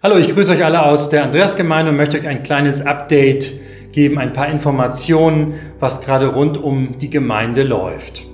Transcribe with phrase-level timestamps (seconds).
[0.00, 3.52] Hallo, ich grüße euch alle aus der Andreasgemeinde und möchte euch ein kleines Update
[3.90, 8.24] geben, ein paar Informationen, was gerade rund um die Gemeinde läuft.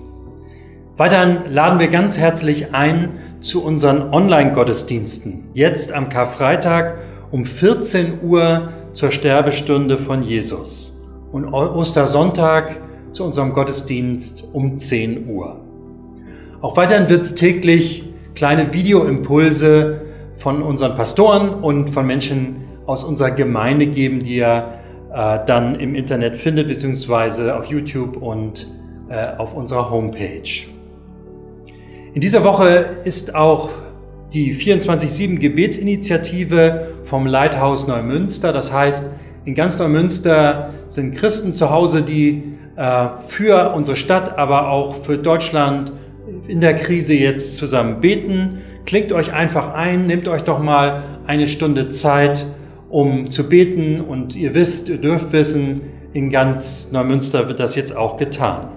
[0.98, 5.48] Weiterhin laden wir ganz herzlich ein zu unseren Online-Gottesdiensten.
[5.54, 6.98] Jetzt am Karfreitag
[7.30, 11.00] um 14 Uhr zur Sterbestunde von Jesus
[11.32, 12.78] und Ostersonntag
[13.12, 15.64] zu unserem Gottesdienst um 10 Uhr.
[16.60, 18.04] Auch weiterhin wird es täglich
[18.34, 20.03] kleine Videoimpulse
[20.36, 24.74] von unseren Pastoren und von Menschen aus unserer Gemeinde geben, die ihr
[25.12, 28.66] äh, dann im Internet findet, beziehungsweise auf YouTube und
[29.08, 30.66] äh, auf unserer Homepage.
[32.14, 33.70] In dieser Woche ist auch
[34.32, 38.52] die 24-7 Gebetsinitiative vom Leithaus Neumünster.
[38.52, 39.12] Das heißt,
[39.44, 45.18] in ganz Neumünster sind Christen zu Hause, die äh, für unsere Stadt, aber auch für
[45.18, 45.92] Deutschland
[46.48, 51.46] in der Krise jetzt zusammen beten Klingt euch einfach ein, nehmt euch doch mal eine
[51.46, 52.44] Stunde Zeit,
[52.90, 55.80] um zu beten und ihr wisst, ihr dürft wissen,
[56.12, 58.68] in ganz Neumünster wird das jetzt auch getan.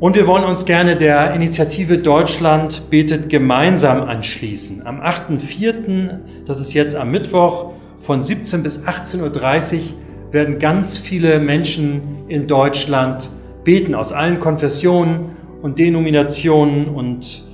[0.00, 4.86] Und wir wollen uns gerne der Initiative Deutschland betet gemeinsam anschließen.
[4.86, 9.80] Am 8.4., das ist jetzt am Mittwoch, von 17 bis 18.30 Uhr
[10.32, 13.30] werden ganz viele Menschen in Deutschland
[13.64, 15.30] beten aus allen Konfessionen
[15.62, 17.46] und Denominationen und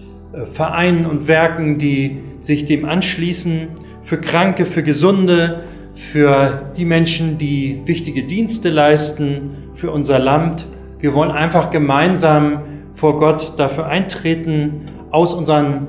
[0.44, 3.68] Vereinen und Werken, die sich dem anschließen,
[4.02, 10.66] für Kranke, für Gesunde, für die Menschen, die wichtige Dienste leisten, für unser Land.
[10.98, 15.88] Wir wollen einfach gemeinsam vor Gott dafür eintreten, aus unseren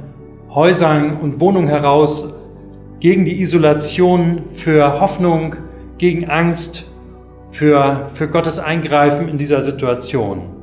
[0.49, 2.33] Häusern und Wohnungen heraus
[2.99, 5.55] gegen die Isolation, für Hoffnung,
[5.97, 6.91] gegen Angst,
[7.49, 10.62] für, für Gottes Eingreifen in dieser Situation.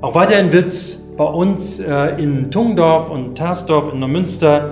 [0.00, 4.70] Auch weiterhin wird es bei uns äh, in Tungdorf und Tarsdorf in Neumünster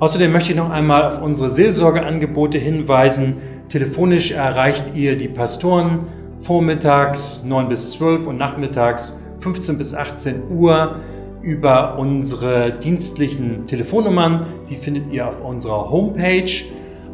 [0.00, 3.38] Außerdem möchte ich noch einmal auf unsere Seelsorgeangebote hinweisen.
[3.68, 6.06] Telefonisch erreicht ihr die Pastoren
[6.38, 10.96] vormittags 9 bis 12 und nachmittags 15 bis 18 Uhr
[11.42, 14.46] über unsere dienstlichen Telefonnummern.
[14.68, 16.50] Die findet ihr auf unserer Homepage.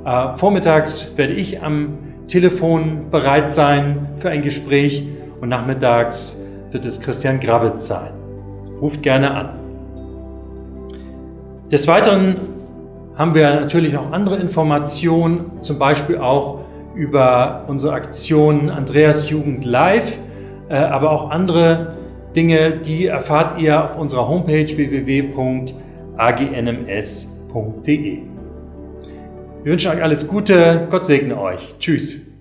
[0.05, 5.07] Äh, vormittags werde ich am Telefon bereit sein für ein Gespräch
[5.41, 6.41] und nachmittags
[6.71, 8.11] wird es Christian Grabitz sein.
[8.81, 9.49] Ruft gerne an.
[11.71, 12.37] Des Weiteren
[13.17, 16.61] haben wir natürlich noch andere Informationen, zum Beispiel auch
[16.95, 20.21] über unsere Aktion Andreas Jugend Live,
[20.69, 21.97] äh, aber auch andere
[22.35, 25.79] Dinge, die erfahrt ihr auf unserer Homepage www.agnms.de.
[29.63, 31.77] Wir wünschen euch alles Gute, Gott segne euch.
[31.79, 32.34] Tschüss.